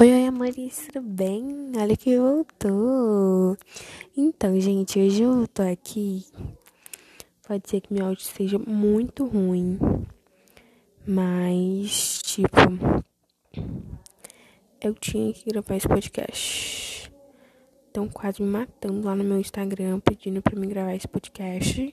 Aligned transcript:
Oi, 0.00 0.12
oi, 0.12 0.26
amores, 0.26 0.86
tudo 0.92 1.04
bem? 1.08 1.72
Olha 1.76 1.96
que 1.96 2.16
voltou. 2.16 3.56
Então, 4.16 4.60
gente, 4.60 4.96
hoje 4.96 5.24
eu 5.24 5.48
tô 5.48 5.60
aqui. 5.62 6.24
Pode 7.44 7.68
ser 7.68 7.80
que 7.80 7.92
meu 7.92 8.06
áudio 8.06 8.22
seja 8.22 8.60
muito 8.60 9.26
ruim, 9.26 9.76
mas, 11.04 12.22
tipo, 12.22 12.56
eu 14.80 14.94
tinha 14.94 15.32
que 15.32 15.50
gravar 15.50 15.74
esse 15.74 15.88
podcast. 15.88 17.12
Estão 17.88 18.08
quase 18.08 18.40
me 18.40 18.48
matando 18.48 19.04
lá 19.04 19.16
no 19.16 19.24
meu 19.24 19.40
Instagram 19.40 19.98
pedindo 19.98 20.40
pra 20.40 20.54
me 20.54 20.68
gravar 20.68 20.94
esse 20.94 21.08
podcast. 21.08 21.92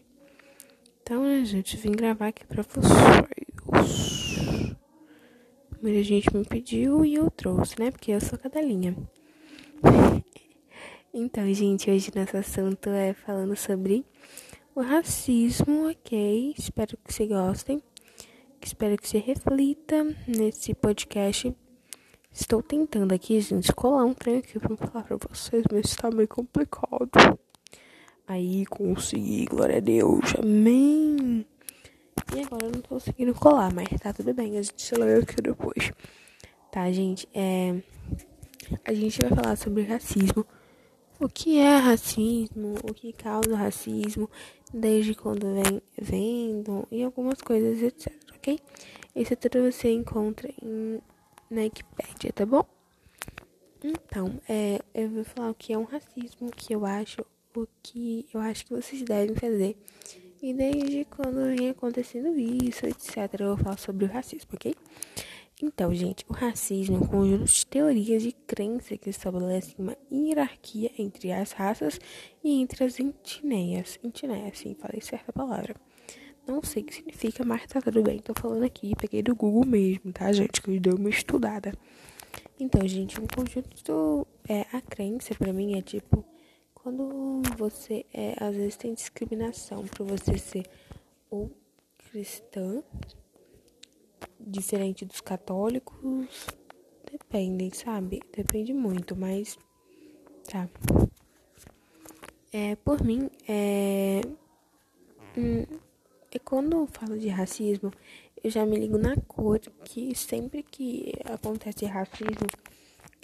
Então, 1.02 1.24
né, 1.24 1.44
gente, 1.44 1.76
vim 1.76 1.92
gravar 1.92 2.28
aqui 2.28 2.46
pra 2.46 2.62
vocês. 2.62 3.45
Muita 5.82 6.04
gente 6.04 6.36
me 6.36 6.46
pediu 6.46 7.06
e 7.06 7.16
eu 7.16 7.30
trouxe, 7.30 7.80
né? 7.80 7.92
Porque 7.92 8.12
eu 8.12 8.22
sou 8.22 8.40
cadelinha. 8.40 8.96
então, 11.14 11.54
gente, 11.54 11.90
hoje 11.90 12.12
nosso 12.16 12.38
assunto 12.38 12.90
é 12.90 13.14
falando 13.14 13.56
sobre 13.56 14.06
o 14.74 14.82
racismo, 14.82 15.90
ok? 15.90 16.54
Espero 16.58 16.98
que 16.98 17.14
vocês 17.14 17.30
gostem. 17.30 17.82
Espero 18.62 18.98
que 18.98 19.08
você 19.08 19.20
reflita 19.20 20.04
nesse 20.28 20.74
podcast. 20.74 21.56
Estou 22.32 22.64
tentando 22.64 23.14
aqui, 23.14 23.40
gente, 23.40 23.72
colar 23.74 24.04
um 24.06 24.14
trem 24.14 24.38
aqui 24.38 24.60
pra 24.60 24.76
falar 24.76 25.04
pra 25.04 25.18
vocês, 25.30 25.64
mas 25.72 25.86
está 25.86 26.10
meio 26.10 26.28
complicado. 26.28 27.38
Aí 28.28 28.66
consegui, 28.66 29.46
glória 29.46 29.78
a 29.78 29.80
Deus, 29.80 30.34
amém. 30.38 31.46
E 32.36 32.42
agora 32.42 32.66
eu 32.66 32.72
não 32.72 32.82
tô 32.82 32.90
conseguindo 32.90 33.34
colar, 33.36 33.72
mas 33.74 33.88
tá 34.02 34.12
tudo 34.12 34.34
bem, 34.34 34.58
a 34.58 34.62
gente 34.62 34.96
lê 34.96 35.14
aqui 35.14 35.42
depois. 35.76 35.92
Tá, 36.72 36.92
gente? 36.92 37.28
É... 37.34 37.76
A 38.84 38.94
gente 38.94 39.20
vai 39.22 39.30
falar 39.30 39.56
sobre 39.56 39.84
racismo. 39.84 40.46
O 41.20 41.30
que 41.30 41.60
é 41.60 41.78
racismo? 41.78 42.76
O 42.84 42.94
que 42.94 43.14
causa 43.14 43.56
racismo? 43.56 44.30
Desde 44.74 45.14
quando 45.14 45.46
vem 45.54 45.82
vendo 45.98 46.88
e 46.92 47.04
algumas 47.04 47.42
coisas, 47.42 47.82
etc. 47.82 48.14
Ok? 48.36 48.60
Isso 49.16 49.36
tudo 49.38 49.72
você 49.72 49.94
encontra 49.94 50.52
em, 50.62 51.00
na 51.50 51.62
Wikipedia, 51.62 52.34
tá 52.34 52.46
bom? 52.46 52.66
Então, 53.82 54.42
é, 54.50 54.82
eu 54.94 55.10
vou 55.10 55.24
falar 55.24 55.52
o 55.52 55.56
que 55.56 55.72
é 55.72 55.78
um 55.78 55.84
racismo, 55.84 56.48
o 56.48 56.52
que 56.52 56.74
eu 56.74 56.86
acho, 56.86 57.22
o 57.56 57.68
que 57.82 58.28
eu 58.34 58.42
acho 58.42 58.66
que 58.66 58.74
vocês 58.74 59.04
devem 59.04 59.36
fazer 59.36 59.78
e 60.46 60.54
desde 60.54 61.06
quando 61.06 61.56
vem 61.56 61.70
acontecendo 61.70 62.38
isso, 62.38 62.86
etc., 62.86 63.40
eu 63.40 63.56
vou 63.56 63.58
falar 63.58 63.78
sobre 63.78 64.06
o 64.06 64.08
racismo, 64.08 64.52
ok? 64.54 64.76
Então, 65.62 65.94
gente, 65.94 66.26
o 66.28 66.34
racismo 66.34 66.98
é 66.98 67.00
um 67.00 67.08
conjunto 67.08 67.46
de 67.46 67.66
teorias 67.66 68.22
de 68.22 68.34
crença 68.34 68.98
que 68.98 69.10
estabelecem 69.10 69.76
uma 69.80 69.96
hierarquia 70.12 70.92
entre 70.98 71.32
as 71.32 71.54
raças 71.54 72.00
e 72.44 72.62
entre 72.62 72.84
as 72.84 73.00
etnias. 73.00 73.98
Etnias, 74.04 74.60
sim, 74.60 74.76
falei 74.76 75.00
certa 75.00 75.32
palavra. 75.32 75.76
Não 76.46 76.62
sei 76.62 76.84
o 76.84 76.86
que 76.86 76.94
significa, 76.94 77.44
mas 77.46 77.66
tá 77.68 77.82
tudo 77.82 78.04
bem. 78.04 78.20
Tô 78.20 78.34
falando 78.40 78.64
aqui, 78.64 78.94
peguei 78.96 79.24
do 79.24 79.36
Google 79.36 79.66
mesmo, 79.66 80.12
tá, 80.12 80.32
gente? 80.32 80.62
Que 80.62 80.72
eu 80.72 80.80
dei 80.80 80.94
uma 80.94 81.10
estudada. 81.10 81.74
Então, 82.60 82.86
gente, 82.88 83.20
um 83.20 83.26
conjunto. 83.26 84.28
É, 84.48 84.66
a 84.72 84.82
crença, 84.82 85.34
pra 85.34 85.52
mim, 85.52 85.78
é 85.78 85.82
tipo 85.82 86.24
quando 86.86 87.42
você 87.58 88.06
é, 88.14 88.36
às 88.40 88.56
vezes 88.56 88.78
tem 88.78 88.94
discriminação 88.94 89.84
por 89.88 90.06
você 90.06 90.38
ser 90.38 90.68
ou 91.32 91.50
cristã, 91.98 92.84
diferente 94.46 95.06
dos 95.06 95.22
católicos, 95.22 96.48
depende, 97.12 97.76
sabe? 97.76 98.22
Depende 98.36 98.74
muito, 98.74 99.16
mas 99.16 99.58
tá. 100.50 100.70
É, 102.52 102.76
por 102.78 103.04
mim, 103.04 103.30
é, 103.48 104.22
hum, 105.38 105.66
é 106.32 106.40
quando 106.40 106.78
eu 106.78 106.88
falo 106.88 107.18
de 107.18 107.28
racismo, 107.28 107.92
eu 108.44 108.50
já 108.50 108.66
me 108.66 108.78
ligo 108.78 108.98
na 108.98 109.16
cor, 109.28 109.60
que 109.84 110.16
sempre 110.16 110.64
que 110.64 111.14
acontece 111.26 111.86
racismo, 111.86 112.48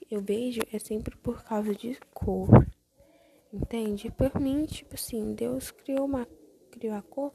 eu 0.09 0.19
vejo 0.22 0.62
é 0.74 0.79
sempre 0.79 1.16
por 1.16 1.44
causa 1.44 1.74
de 1.74 1.97
cor. 2.13 2.50
Entende? 3.53 4.09
Por 4.12 4.40
mim, 4.40 4.66
tipo 4.66 4.95
assim, 4.95 5.34
Deus 5.34 5.72
criou 5.72 6.06
uma 6.06 6.28
criou 6.72 6.95
a 6.95 7.01
cor 7.01 7.34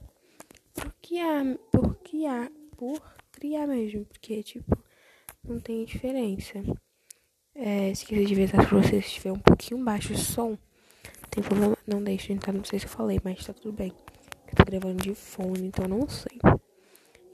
porque 0.77 1.19
há, 1.19 1.43
porque 1.73 2.27
há, 2.27 2.51
por 2.77 3.01
criar 3.47 3.67
mesmo, 3.69 4.05
porque 4.07 4.43
tipo, 4.43 4.77
não 5.45 5.61
tem 5.61 5.85
diferença. 5.85 6.63
É, 7.55 7.95
se 7.95 8.05
quiser 8.05 8.25
de 8.25 8.35
vez 8.35 8.51
pra 8.51 8.65
vocês 8.65 9.07
estiver 9.07 9.31
um 9.33 9.39
pouquinho 9.39 9.83
baixo 9.85 10.13
o 10.13 10.19
som, 10.19 10.59
tem 11.31 11.43
problema, 11.45 11.77
não 11.87 12.03
deixa, 12.03 12.33
então 12.33 12.53
não 12.53 12.65
sei 12.65 12.81
se 12.81 12.87
eu 12.87 12.91
falei, 12.91 13.21
mas 13.23 13.47
tá 13.47 13.53
tudo 13.53 13.73
bem. 13.73 13.93
Eu 14.49 14.55
tô 14.57 14.65
gravando 14.65 15.03
de 15.03 15.15
fone, 15.15 15.69
então 15.69 15.87
não 15.87 16.09
sei. 16.09 16.39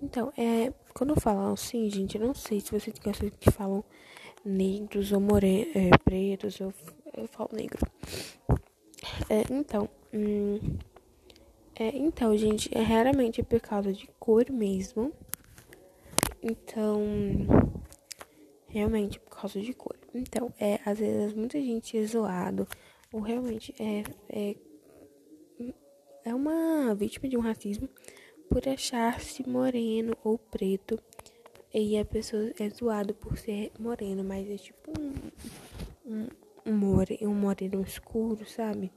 Então, 0.03 0.33
é, 0.37 0.73
quando 0.93 1.11
eu 1.11 1.21
falo 1.21 1.53
assim, 1.53 1.89
gente, 1.89 2.19
eu 2.19 2.27
não 2.27 2.34
sei 2.34 2.61
se 2.61 2.71
vocês 2.71 2.99
gostam 2.99 3.31
que 3.31 3.50
falam 3.50 3.83
negros 4.44 5.12
ou 5.12 5.21
more, 5.21 5.73
é, 5.75 5.97
pretos, 6.05 6.61
eu, 6.61 6.75
eu 7.17 7.27
falo 7.27 7.50
negro. 7.53 7.81
É, 9.31 9.44
então, 9.50 9.89
hum, 10.12 10.59
é, 11.75 11.97
então, 11.97 12.37
gente, 12.37 12.69
é 12.77 12.83
raramente 12.83 13.43
por 13.43 13.61
causa 13.61 13.93
de 13.93 14.06
cor 14.19 14.50
mesmo. 14.50 15.12
Então, 16.42 17.00
realmente 18.66 19.20
por 19.20 19.30
causa 19.30 19.60
de 19.60 19.72
cor. 19.72 19.97
Então, 20.14 20.53
é, 20.58 20.80
às 20.84 20.98
vezes 20.98 21.34
muita 21.34 21.60
gente 21.60 21.97
é 21.97 22.04
zoado 22.04 22.66
ou 23.12 23.20
realmente 23.20 23.75
é, 23.78 24.03
é, 24.28 24.56
é 26.25 26.34
uma 26.34 26.94
vítima 26.94 27.28
de 27.28 27.36
um 27.36 27.41
racismo 27.41 27.88
por 28.48 28.66
achar-se 28.69 29.48
moreno 29.48 30.16
ou 30.25 30.38
preto. 30.38 30.98
E 31.72 31.98
a 31.98 32.04
pessoa 32.04 32.52
é 32.58 32.69
zoado 32.69 33.14
por 33.14 33.38
ser 33.38 33.72
moreno, 33.78 34.22
mas 34.22 34.48
é 34.48 34.56
tipo 34.56 34.92
um, 34.98 35.14
um, 36.04 36.28
um, 36.66 36.76
more, 36.76 37.19
um 37.22 37.34
moreno 37.34 37.81
escuro, 37.82 38.44
sabe? 38.47 38.92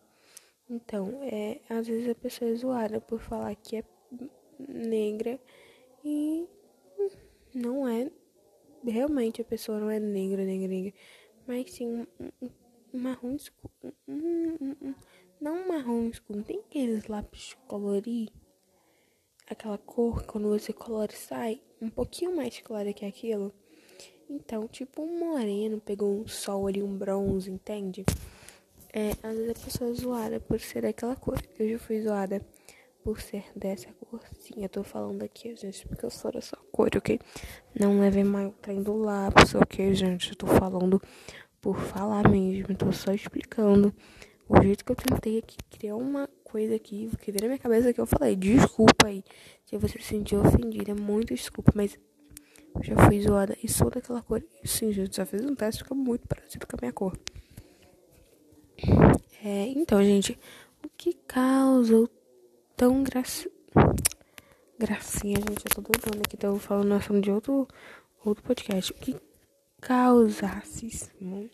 Então, 0.70 1.22
é, 1.24 1.62
às 1.70 1.88
vezes 1.88 2.10
a 2.10 2.16
pessoa 2.16 2.52
é 2.52 2.56
zoada 2.56 3.00
por 3.00 3.20
falar 3.22 3.56
que 3.56 3.78
é 3.78 3.84
negra 4.60 5.40
e 6.04 6.48
não 7.56 7.88
é. 7.88 8.12
Realmente 8.84 9.42
a 9.42 9.46
pessoa 9.46 9.80
não 9.80 9.90
é 9.90 10.00
negra, 10.00 10.44
negra, 10.44 10.68
negra. 10.68 10.94
Mas 11.48 11.72
sim 11.72 11.88
um, 11.88 12.08
um, 12.42 13.00
marrom 13.00 13.36
escuro. 13.36 13.74
Um, 14.08 14.94
não 15.40 15.68
marrom 15.68 16.10
escuro. 16.10 16.44
Tem 16.44 16.60
aqueles 16.60 17.08
lápis 17.08 17.50
de 17.50 17.56
colorir? 17.68 18.30
Aquela 19.48 19.78
cor 19.78 20.24
quando 20.24 20.50
você 20.50 20.74
colore 20.74 21.14
sai 21.14 21.62
um 21.82 21.90
pouquinho 21.90 22.36
mais 22.36 22.60
clara 22.60 22.94
que 22.94 23.06
aquilo. 23.06 23.54
Então, 24.30 24.68
tipo 24.68 25.04
um 25.04 25.20
moreno 25.20 25.80
pegou 25.80 26.20
um 26.20 26.28
sol 26.28 26.68
ali, 26.68 26.82
um 26.82 26.98
bronze, 26.98 27.50
entende? 27.50 28.04
É, 28.92 29.12
às 29.22 29.36
vezes 29.36 29.52
a 29.52 29.66
pessoa 29.66 29.90
é 29.90 29.94
zoada 29.94 30.40
por 30.40 30.60
ser 30.60 30.82
daquela 30.82 31.16
cor. 31.16 31.40
Eu 31.60 31.70
já 31.70 31.80
fui 31.80 32.02
zoada 32.02 32.42
por 33.06 33.22
ser 33.22 33.46
dessa 33.56 33.88
cor. 33.94 34.20
Sim, 34.40 34.64
eu 34.64 34.68
tô 34.68 34.84
falando 34.84 35.22
aqui, 35.22 35.56
gente, 35.56 35.88
porque 35.88 36.04
eu 36.04 36.10
sou 36.10 36.32
dessa 36.32 36.58
cor, 36.72 36.90
ok? 36.98 37.20
Não 37.80 38.00
levem 38.00 38.24
mal 38.24 38.48
o 38.48 38.52
trem 38.54 38.82
do 38.82 38.98
lápis, 38.98 39.54
ok, 39.54 39.94
gente? 39.94 40.32
Eu 40.32 40.36
tô 40.36 40.48
falando 40.48 41.00
por 41.62 41.78
falar 41.78 42.28
mesmo. 42.28 42.76
Tô 42.76 42.92
só 42.92 43.14
explicando 43.14 43.94
o 44.50 44.60
jeito 44.60 44.84
que 44.84 44.92
eu 44.92 44.96
tentei 44.96 45.38
aqui 45.38 45.56
criar 45.70 45.96
uma 45.96 46.28
coisa 46.44 46.76
aqui 46.76 47.08
que 47.22 47.32
veio 47.32 47.44
na 47.44 47.48
minha 47.50 47.60
cabeça 47.60 47.94
que 47.94 48.02
eu 48.02 48.08
falei. 48.08 48.36
Desculpa 48.36 49.06
aí 49.06 49.24
se 49.66 49.78
você 49.78 50.00
se 50.00 50.06
sentiu 50.06 50.42
ofendida. 50.42 50.96
Muito 50.96 51.28
desculpa, 51.28 51.72
mas 51.76 52.00
eu 52.74 52.84
já 52.84 52.96
fui 53.06 53.22
zoada 53.22 53.56
e 53.64 53.70
sou 53.70 53.92
daquela 53.92 54.24
cor. 54.24 54.44
Sim, 54.64 54.92
gente, 54.92 55.16
já 55.16 55.28
fiz 55.28 55.46
um 55.46 55.54
teste, 55.54 55.84
fica 55.84 55.94
muito 55.94 56.28
parecido 56.28 56.66
com 56.66 56.76
a 56.76 56.80
minha 56.82 56.92
cor. 56.92 57.16
É, 59.44 59.68
então, 59.68 60.04
gente, 60.04 60.40
o 60.84 60.90
que 60.98 61.14
causa 61.14 62.10
tão 62.76 63.04
graça... 63.04 63.50
gracinha, 64.78 65.38
gente? 65.38 65.64
Eu 65.66 65.76
tô 65.76 65.82
doidona 65.82 66.22
aqui, 66.26 66.38
tô 66.38 66.58
falando 66.58 66.94
assunto 66.94 67.22
de 67.22 67.32
outro, 67.32 67.68
outro 68.24 68.44
podcast. 68.44 68.92
O 68.92 68.96
que 68.96 69.16
causa 69.82 70.46
racismo? 70.46 71.50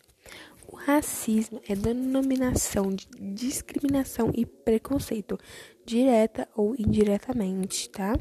O 0.66 0.76
racismo 0.76 1.60
é 1.68 1.74
denominação 1.74 2.94
de 2.94 3.06
discriminação 3.34 4.30
e 4.34 4.46
preconceito, 4.46 5.38
direta 5.84 6.48
ou 6.56 6.74
indiretamente, 6.78 7.90
tá? 7.90 8.14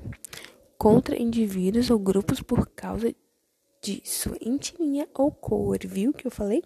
Contra 0.77 1.19
indivíduos 1.19 1.89
ou 1.89 2.00
grupos 2.00 2.42
por 2.42 2.68
causa 2.68 3.15
de 3.81 4.01
sua 4.03 4.38
etnia 4.42 5.07
ou 5.13 5.31
cor, 5.31 5.77
viu 5.86 6.13
que 6.13 6.27
eu 6.27 6.31
falei? 6.31 6.63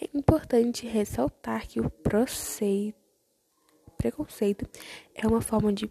É 0.00 0.08
importante 0.14 0.86
ressaltar 0.86 1.66
que 1.68 1.80
o 1.80 1.88
preconceito 1.88 3.01
é 5.14 5.26
uma 5.26 5.40
forma 5.40 5.72
de 5.72 5.90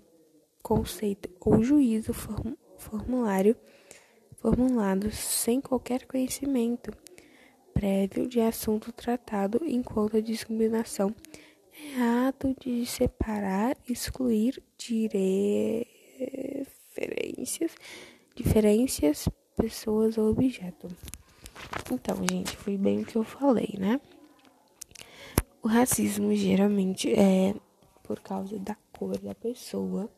conceito 0.61 1.29
ou 1.39 1.63
juízo 1.63 2.13
formulário 2.77 3.55
formulado 4.37 5.11
sem 5.11 5.61
qualquer 5.61 6.05
conhecimento 6.05 6.91
prévio 7.73 8.27
de 8.27 8.39
assunto 8.39 8.91
tratado 8.91 9.61
enquanto 9.65 10.17
a 10.17 10.21
discriminação 10.21 11.15
é 11.97 12.27
ato 12.27 12.55
de 12.59 12.85
separar, 12.85 13.77
excluir 13.87 14.61
diferenças, 14.77 15.85
diferenças, 18.35 19.29
pessoas 19.55 20.17
ou 20.17 20.29
objeto. 20.29 20.87
Então, 21.91 22.17
gente, 22.29 22.55
foi 22.55 22.77
bem 22.77 23.01
o 23.01 23.05
que 23.05 23.15
eu 23.15 23.23
falei, 23.23 23.75
né? 23.77 23.99
O 25.63 25.67
racismo 25.67 26.33
geralmente 26.35 27.11
é 27.13 27.53
por 28.11 28.19
causa 28.19 28.59
da 28.59 28.75
cor 28.91 29.17
da 29.17 29.33
pessoa. 29.33 30.09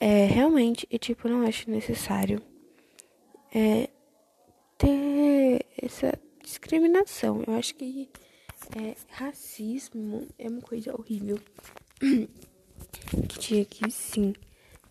É, 0.00 0.24
realmente, 0.24 0.86
e 0.90 0.98
tipo, 0.98 1.28
não 1.28 1.42
acho 1.42 1.70
necessário 1.70 2.40
é, 3.54 3.90
ter 4.78 5.66
essa 5.76 6.18
discriminação. 6.42 7.44
Eu 7.46 7.54
acho 7.54 7.74
que 7.74 8.08
é, 8.74 8.96
racismo 9.10 10.26
é 10.38 10.48
uma 10.48 10.62
coisa 10.62 10.98
horrível 10.98 11.38
que 13.28 13.38
tinha 13.38 13.64
que 13.66 13.90
sim 13.90 14.32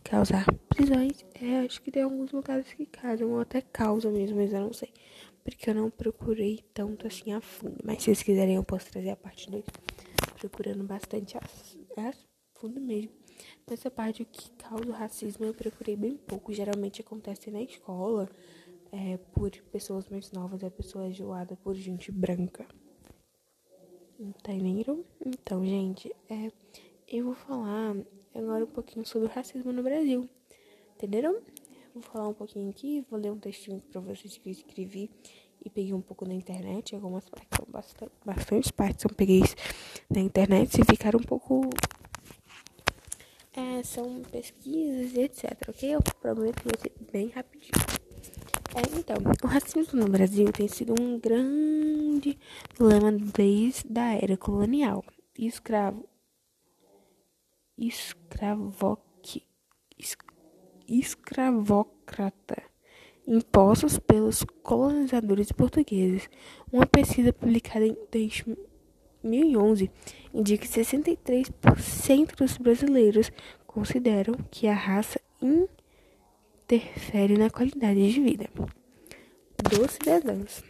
causar 0.04 0.46
prisões. 0.70 1.26
É, 1.42 1.66
acho 1.66 1.82
que 1.82 1.90
tem 1.90 2.04
alguns 2.04 2.32
lugares 2.32 2.72
que 2.72 2.86
causam, 2.86 3.32
ou 3.32 3.40
até 3.40 3.62
causa 3.62 4.12
mesmo, 4.12 4.38
mas 4.38 4.54
eu 4.54 4.62
não 4.62 4.74
sei. 4.74 4.94
Porque 5.44 5.72
eu 5.72 5.74
não 5.74 5.90
procurei 5.90 6.64
tanto 6.72 7.08
assim 7.08 7.34
a 7.34 7.42
fundo. 7.42 7.78
Mas 7.84 7.98
se 7.98 8.04
vocês 8.04 8.22
quiserem, 8.22 8.58
eu 8.58 8.64
posso 8.64 8.92
trazer 8.92 9.10
a 9.10 9.16
parte 9.16 9.50
2. 9.50 9.66
Procurando 10.40 10.84
bastante 10.84 11.36
a, 11.36 11.42
a 11.98 12.14
fundo 12.62 12.80
mesmo. 12.80 13.12
Nessa 13.70 13.90
parte, 13.90 14.24
que 14.24 14.52
causa 14.52 14.86
o 14.86 14.92
racismo 14.92 15.46
eu 15.46 15.54
procurei 15.54 15.96
bem 15.96 16.16
pouco. 16.16 16.54
Geralmente 16.54 17.02
acontece 17.02 17.50
na 17.50 17.62
escola, 17.62 18.30
é, 18.92 19.18
por 19.34 19.52
pessoas 19.72 20.08
mais 20.10 20.32
novas, 20.32 20.64
é 20.64 20.70
pessoa 20.70 21.10
zoada 21.12 21.56
por 21.56 21.74
gente 21.76 22.12
branca. 22.12 22.66
Entenderam? 24.20 25.04
Então, 25.26 25.66
gente, 25.66 26.14
é, 26.30 26.52
eu 27.08 27.26
vou 27.26 27.36
falar 27.36 27.96
agora 28.36 28.64
um 28.64 28.68
pouquinho 28.68 29.06
sobre 29.06 29.28
o 29.28 29.32
racismo 29.32 29.74
no 29.74 29.82
Brasil. 29.82 30.30
Entenderam? 30.96 31.42
Vou 31.94 32.04
falar 32.04 32.28
um 32.28 32.34
pouquinho 32.34 32.70
aqui, 32.70 33.06
vou 33.10 33.20
ler 33.20 33.32
um 33.32 33.40
textinho 33.40 33.82
para 33.92 34.00
vocês 34.00 34.38
que 34.38 34.48
eu 34.48 34.52
escrevi 34.52 35.10
e 35.66 35.70
peguei 35.70 35.94
um 35.94 36.02
pouco 36.02 36.26
na 36.26 36.34
internet. 36.34 36.96
Algumas 36.96 37.28
partes 37.28 37.50
são 37.58 37.66
bastante, 37.70 38.12
bastante 38.24 38.74
partes 38.74 39.04
eu 39.04 39.14
peguei 39.14 39.42
na 40.12 40.19
internet 40.19 40.80
e 40.80 40.86
ficaram 40.86 41.19
um 41.19 41.24
pouco. 41.24 41.69
É, 43.54 43.84
são 43.84 44.22
pesquisas 44.31 45.13
e 45.13 45.22
etc, 45.22 45.58
ok? 45.68 45.96
Eu 45.96 46.02
prometo 46.22 46.62
que 46.62 46.69
vai 46.69 46.80
ser 46.80 46.94
bem 47.12 47.30
rapidinho. 47.30 47.72
É, 48.74 48.98
então, 48.98 49.18
o 49.44 49.48
racismo 49.48 50.00
no 50.00 50.08
Brasil 50.08 50.50
tem 50.54 50.68
sido 50.68 50.96
um 50.98 51.19
grande 51.19 52.40
problema 52.74 53.12
desde 53.12 54.00
a 54.00 54.16
era 54.16 54.38
colonial. 54.38 55.04
Escravo. 55.38 56.08
Escravoque. 57.78 59.46
Escravocrata. 60.88 62.63
Impostos 63.28 64.00
pelos 64.00 64.44
colonizadores 64.63 65.52
portugueses. 65.52 66.30
Uma 66.72 66.86
pesquisa 66.86 67.34
publicada 67.34 67.86
em 67.86 67.96
2011 69.24 69.90
indica 70.34 70.66
que 70.66 70.74
63% 70.74 72.36
dos 72.36 72.58
brasileiros 72.58 73.32
consideram 73.66 74.34
que 74.50 74.68
a 74.68 74.74
raça 74.74 75.22
interfere 76.70 77.38
na 77.38 77.50
qualidade 77.50 78.12
de 78.12 78.22
vida 78.22 78.50
dos 79.70 79.92
cidadãos. 79.92 80.64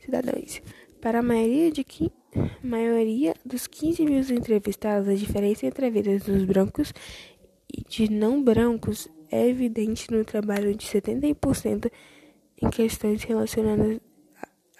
Cidadãos. 0.00 0.62
Para 1.00 1.20
a 1.20 1.22
maioria, 1.22 1.70
de 1.70 1.84
maioria 2.62 3.34
dos 3.44 3.66
15 3.66 4.04
mil 4.04 4.20
entrevistados, 4.20 5.08
a 5.08 5.14
diferença 5.14 5.66
entre 5.66 5.86
a 5.86 5.90
vida 5.90 6.18
dos 6.18 6.44
brancos 6.44 6.92
e 7.72 7.82
de 7.82 8.10
não 8.10 8.42
brancos 8.42 9.08
é 9.30 9.46
evidente 9.46 10.10
no 10.10 10.24
trabalho 10.24 10.74
de 10.74 10.86
70% 10.86 11.90
em 12.60 12.70
questões 12.70 13.22
relacionadas 13.22 14.00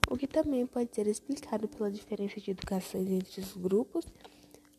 o 0.09 0.17
que 0.17 0.27
também 0.27 0.65
pode 0.65 0.93
ser 0.93 1.07
explicado 1.07 1.67
pela 1.67 1.89
diferença 1.89 2.39
de 2.39 2.51
educação 2.51 3.01
entre 3.01 3.41
os 3.41 3.55
grupos. 3.55 4.05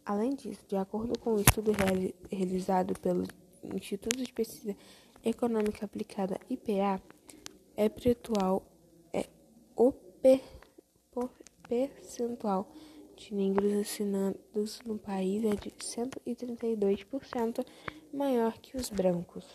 Além 0.04 0.34
disso, 0.34 0.60
de 0.68 0.76
acordo 0.76 1.18
com 1.18 1.34
um 1.34 1.40
estudo 1.40 1.72
realizado 2.30 2.98
pelo 3.00 3.24
Instituto 3.74 4.22
de 4.22 4.32
Pesquisa 4.32 4.76
Econômica 5.24 5.86
Aplicada 5.86 6.38
IPA, 6.50 7.00
é 7.76 7.90
é 9.12 9.26
o 9.74 9.92
per, 9.92 10.40
percentual 11.68 12.70
de 13.14 13.34
negros 13.34 13.72
assinados 13.72 14.80
no 14.84 14.98
país 14.98 15.44
é 15.44 15.54
de 15.56 15.70
132% 15.70 17.64
maior 18.12 18.58
que 18.58 18.76
os 18.76 18.90
brancos. 18.90 19.46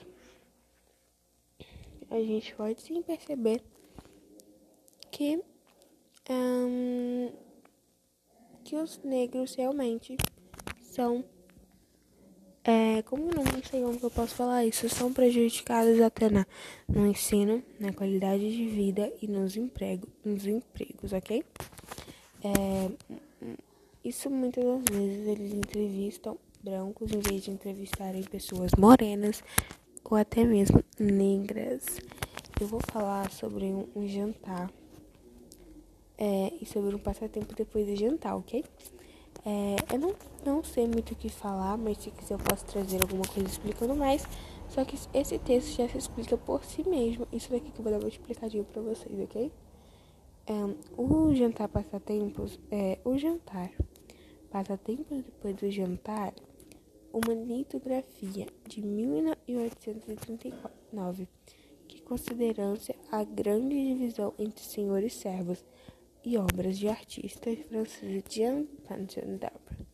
A 2.09 2.19
gente 2.19 2.55
pode 2.55 2.81
sim 2.81 3.01
perceber 3.01 3.61
que 5.11 5.41
um, 6.29 7.31
que 8.63 8.75
os 8.75 8.99
negros 9.03 9.55
realmente 9.55 10.15
são. 10.81 11.23
É, 12.63 13.01
como 13.03 13.23
não 13.33 13.43
sei 13.63 13.81
como 13.81 13.97
eu 14.01 14.11
posso 14.11 14.35
falar 14.35 14.65
isso, 14.65 14.87
são 14.89 15.11
prejudicados 15.11 15.99
até 16.01 16.29
na, 16.29 16.45
no 16.87 17.07
ensino, 17.07 17.63
na 17.79 17.91
qualidade 17.93 18.51
de 18.51 18.67
vida 18.67 19.11
e 19.21 19.27
nos, 19.27 19.55
emprego, 19.55 20.07
nos 20.23 20.45
empregos, 20.45 21.13
ok? 21.13 21.43
É, 22.43 22.91
isso 24.03 24.29
muitas 24.29 24.63
das 24.63 24.98
vezes 24.98 25.27
eles 25.27 25.53
entrevistam 25.53 26.38
brancos 26.63 27.12
em 27.12 27.20
vez 27.20 27.44
de 27.44 27.51
entrevistarem 27.51 28.24
pessoas 28.24 28.72
morenas 28.77 29.44
ou 30.03 30.18
até 30.18 30.44
mesmo 30.44 30.84
negras. 31.00 32.00
Eu 32.60 32.68
vou 32.68 32.79
falar 32.91 33.32
sobre 33.32 33.65
um, 33.65 33.88
um 33.96 34.08
jantar 34.08 34.72
é, 36.18 36.53
e 36.62 36.65
sobre 36.65 36.96
um 36.96 37.00
passatempo 37.00 37.56
depois 37.56 37.86
de 37.86 37.96
jantar, 37.96 38.36
ok? 38.36 38.63
É, 39.46 39.75
eu 39.94 40.00
não, 40.00 40.15
não 40.46 40.63
sei 40.63 40.86
muito 40.86 41.13
o 41.13 41.15
que 41.15 41.29
falar, 41.29 41.77
mas 41.77 41.98
se 41.98 42.12
quiser 42.12 42.34
eu 42.34 42.39
posso 42.39 42.65
trazer 42.65 43.01
alguma 43.01 43.25
coisa 43.25 43.48
explicando 43.48 43.96
mais. 43.96 44.25
Só 44.68 44.86
que 44.86 44.96
esse 45.13 45.39
texto 45.39 45.77
já 45.77 45.88
se 45.88 45.98
explica 45.98 46.38
por 46.38 46.63
si 46.63 46.88
mesmo. 46.88 47.27
Isso 47.32 47.50
daqui 47.50 47.72
que 47.72 47.79
eu 47.79 47.84
vou 47.84 47.91
dar 47.91 48.00
uma 48.00 48.10
explicadinha 48.10 48.63
pra 48.63 48.82
vocês, 48.82 49.20
ok? 49.20 49.51
É, 50.46 50.53
o 50.98 51.34
jantar 51.34 51.68
passatempos 51.68 52.60
é 52.70 53.00
o 53.06 53.18
jantar. 53.18 53.72
Passatempos 54.50 55.24
depois 55.24 55.56
do 55.56 55.70
jantar, 55.70 56.34
uma 57.13 57.34
litografia 57.34 58.48
de 58.68 58.82
1839 58.82 61.27
que 61.88 62.01
considera-se 62.01 62.96
a 63.12 63.24
grande 63.24 63.75
divisão 63.75 64.34
entre 64.38 64.63
senhores 64.63 65.13
servos 65.13 65.63
e 66.24 66.38
obras 66.38 66.77
de 66.77 66.88
artistas 66.88 67.58
franceses 67.68 68.24
Jean 68.29 68.65
Pantin-Dabre 68.88 69.89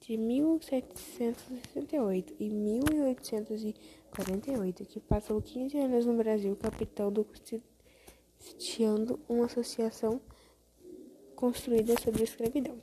de 0.00 0.16
1768 0.16 2.34
e 2.38 2.48
1848, 2.48 4.84
que 4.84 5.00
passou 5.00 5.42
15 5.42 5.76
anos 5.78 6.06
no 6.06 6.16
Brasil, 6.16 6.54
capitão 6.54 7.12
do 7.12 7.24
constituindo 7.24 9.18
uma 9.28 9.46
associação 9.46 10.20
construída 11.34 12.00
sobre 12.00 12.20
a 12.20 12.24
escravidão. 12.24 12.80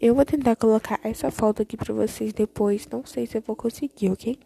Eu 0.00 0.14
vou 0.14 0.24
tentar 0.24 0.56
colocar 0.56 0.98
essa 1.04 1.30
foto 1.30 1.60
aqui 1.60 1.76
para 1.76 1.92
vocês 1.92 2.32
depois, 2.32 2.88
não 2.90 3.04
sei 3.04 3.26
se 3.26 3.36
eu 3.36 3.42
vou 3.42 3.54
conseguir, 3.54 4.08
ok? 4.08 4.38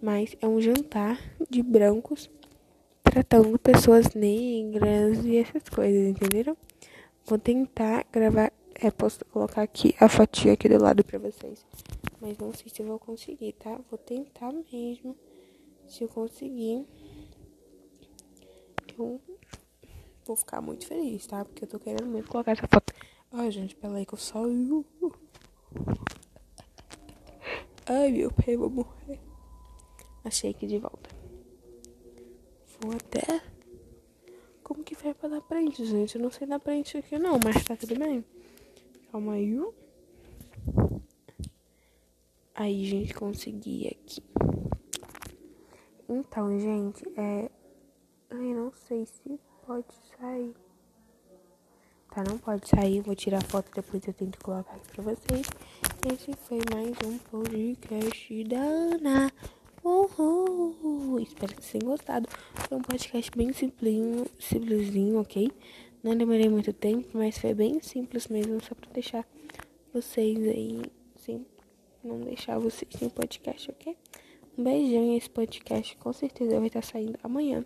Mas 0.00 0.34
é 0.40 0.46
um 0.48 0.58
jantar 0.58 1.20
de 1.50 1.62
brancos 1.62 2.30
tratando 3.02 3.58
pessoas 3.58 4.14
negras 4.14 5.22
e 5.26 5.36
essas 5.36 5.68
coisas, 5.68 6.08
entenderam? 6.08 6.56
Vou 7.26 7.38
tentar 7.38 8.06
gravar, 8.10 8.50
é, 8.76 8.90
posso 8.90 9.22
colocar 9.26 9.60
aqui 9.60 9.94
a 10.00 10.08
fatia 10.08 10.54
aqui 10.54 10.70
do 10.70 10.82
lado 10.82 11.04
pra 11.04 11.18
vocês. 11.18 11.66
Mas 12.18 12.38
não 12.38 12.54
sei 12.54 12.72
se 12.74 12.80
eu 12.80 12.86
vou 12.86 12.98
conseguir, 12.98 13.52
tá? 13.52 13.78
Vou 13.90 13.98
tentar 13.98 14.54
mesmo. 14.72 15.14
Se 15.86 16.02
eu 16.02 16.08
conseguir, 16.08 16.82
eu 18.98 19.20
vou 20.24 20.34
ficar 20.34 20.62
muito 20.62 20.86
feliz, 20.86 21.26
tá? 21.26 21.44
Porque 21.44 21.64
eu 21.64 21.68
tô 21.68 21.78
querendo 21.78 22.06
muito 22.06 22.30
colocar 22.30 22.52
essa 22.52 22.66
foto. 22.66 22.94
Ai, 23.36 23.50
gente, 23.50 23.74
pera 23.74 23.94
aí 23.94 24.06
que 24.06 24.14
eu 24.14 24.18
saio. 24.18 24.86
Ai, 27.84 28.12
meu 28.12 28.30
pai, 28.30 28.56
vou 28.56 28.70
morrer. 28.70 29.20
Achei 30.24 30.52
aqui 30.52 30.68
de 30.68 30.78
volta. 30.78 31.10
Vou 32.80 32.92
até 32.92 33.42
como 34.62 34.84
que 34.84 34.94
vai 34.94 35.12
pra 35.14 35.28
dar 35.28 35.40
print, 35.40 35.84
gente? 35.84 36.14
Eu 36.14 36.22
não 36.22 36.30
sei 36.30 36.46
dar 36.46 36.60
print 36.60 36.96
aqui 36.96 37.18
não, 37.18 37.40
mas 37.44 37.64
tá 37.64 37.74
tudo 37.76 37.98
bem. 37.98 38.24
Calma 39.10 39.32
aí. 39.32 39.58
Aí, 42.54 42.84
gente, 42.84 43.14
consegui 43.14 43.88
aqui. 43.88 44.22
Então, 46.08 46.56
gente, 46.56 47.02
é... 47.18 47.50
Ai, 48.30 48.54
não 48.54 48.72
sei 48.72 49.04
se 49.06 49.40
pode 49.66 49.92
sair. 50.16 50.54
Tá, 52.14 52.22
não 52.22 52.38
pode 52.38 52.68
sair. 52.68 53.00
Vou 53.00 53.16
tirar 53.16 53.42
foto 53.42 53.68
depois 53.74 54.06
eu 54.06 54.14
tento 54.14 54.38
colocar 54.38 54.76
aqui 54.76 54.86
pra 54.92 55.02
vocês. 55.02 55.48
Esse 56.06 56.32
foi 56.44 56.60
mais 56.72 56.96
um 57.04 57.18
podcast 57.18 58.44
da 58.44 58.60
Ana. 58.60 59.32
Uhul! 59.82 61.18
Espero 61.18 61.56
que 61.56 61.60
vocês 61.64 61.72
tenham 61.72 61.90
gostado. 61.90 62.28
Foi 62.68 62.78
um 62.78 62.82
podcast 62.82 63.32
bem 63.36 63.52
simplinho, 63.52 64.26
simplesinho, 64.38 65.20
ok? 65.20 65.50
Não 66.04 66.16
demorei 66.16 66.48
muito 66.48 66.72
tempo, 66.72 67.08
mas 67.14 67.36
foi 67.36 67.52
bem 67.52 67.80
simples 67.80 68.28
mesmo, 68.28 68.62
só 68.62 68.76
pra 68.76 68.92
deixar 68.92 69.26
vocês 69.92 70.38
aí, 70.38 70.82
sim, 71.16 71.44
não 72.04 72.20
deixar 72.20 72.60
vocês 72.60 72.92
sem 72.96 73.08
podcast, 73.08 73.72
ok? 73.72 73.96
Um 74.56 74.62
beijão 74.62 75.02
e 75.02 75.16
esse 75.16 75.30
podcast 75.30 75.96
com 75.96 76.12
certeza 76.12 76.58
vai 76.58 76.68
estar 76.68 76.84
saindo 76.84 77.18
amanhã, 77.24 77.64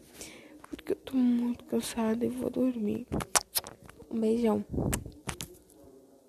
porque 0.63 0.93
eu 0.93 0.97
tô 0.97 1.15
muito 1.15 1.65
cansada 1.67 2.25
e 2.25 2.29
vou 2.29 2.49
dormir. 2.49 3.07
Um 4.11 4.21
beijão. 4.21 4.65